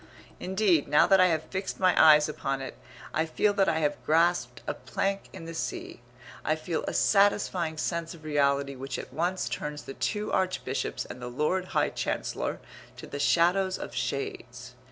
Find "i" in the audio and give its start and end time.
1.21-1.27, 3.13-3.27, 3.69-3.77, 6.43-6.55